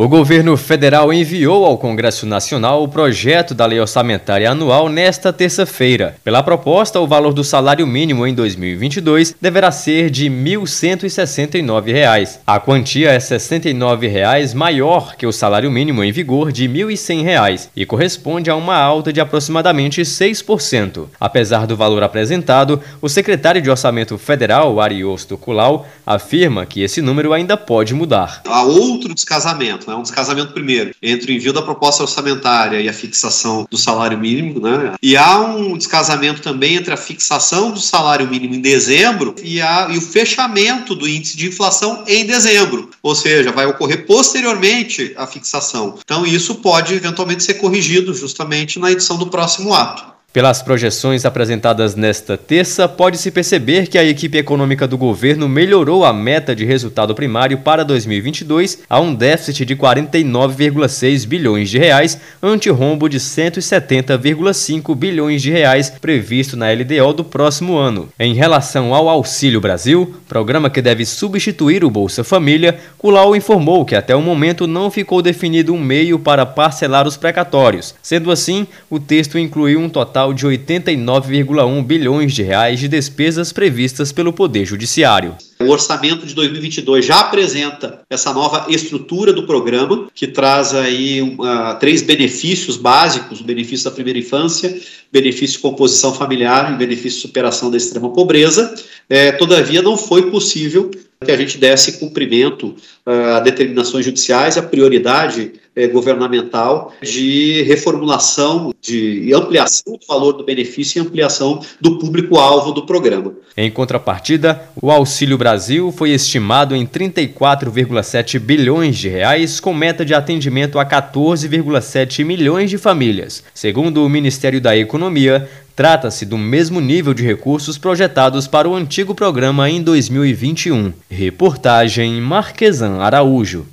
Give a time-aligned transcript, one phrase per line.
[0.00, 6.14] O governo federal enviou ao Congresso Nacional o projeto da Lei Orçamentária Anual nesta terça-feira.
[6.22, 12.38] Pela proposta, o valor do salário mínimo em 2022 deverá ser de R$ 1.169.
[12.46, 17.70] A quantia é 69 reais maior que o salário mínimo em vigor de R$ 1.100
[17.74, 21.06] e corresponde a uma alta de aproximadamente 6%.
[21.18, 27.32] Apesar do valor apresentado, o secretário de Orçamento Federal, Ariosto Culau, afirma que esse número
[27.32, 28.42] ainda pode mudar.
[28.46, 29.94] Há outro descasamento né?
[29.94, 34.60] um descasamento primeiro entre o envio da proposta orçamentária e a fixação do salário mínimo,
[34.60, 34.94] né?
[35.02, 39.88] E há um descasamento também entre a fixação do salário mínimo em dezembro e, a,
[39.90, 45.26] e o fechamento do índice de inflação em dezembro, ou seja, vai ocorrer posteriormente à
[45.26, 45.98] fixação.
[46.04, 50.17] Então isso pode eventualmente ser corrigido justamente na edição do próximo ato.
[50.30, 56.12] Pelas projeções apresentadas nesta terça, pode-se perceber que a equipe econômica do governo melhorou a
[56.12, 62.68] meta de resultado primário para 2022 a um déficit de 49,6 bilhões de reais, ante
[62.68, 68.10] rombo de 170,5 bilhões de reais previsto na LDO do próximo ano.
[68.20, 73.94] Em relação ao Auxílio Brasil, programa que deve substituir o Bolsa Família, Culau informou que
[73.94, 77.94] até o momento não ficou definido um meio para parcelar os precatórios.
[78.02, 83.52] Sendo assim, o texto incluiu um total total de 89,1 bilhões de reais de despesas
[83.52, 85.36] previstas pelo Poder Judiciário.
[85.60, 91.78] O orçamento de 2022 já apresenta essa nova estrutura do programa, que traz aí uh,
[91.78, 94.76] três benefícios básicos: o benefício da primeira infância,
[95.12, 98.74] benefício de composição familiar e benefício de superação da extrema pobreza.
[99.08, 100.90] É, todavia, não foi possível
[101.24, 102.74] que a gente desse cumprimento
[103.06, 105.52] uh, a determinações judiciais, a prioridade
[105.86, 113.32] governamental de reformulação, de ampliação do valor do benefício e ampliação do público-alvo do programa.
[113.56, 120.14] Em contrapartida, o Auxílio Brasil foi estimado em 34,7 bilhões de reais, com meta de
[120.14, 123.42] atendimento a 14,7 milhões de famílias.
[123.54, 129.14] Segundo o Ministério da Economia, Trata-se do mesmo nível de recursos projetados para o antigo
[129.14, 130.92] programa em 2021.
[131.08, 133.64] Reportagem Marquesan Araújo.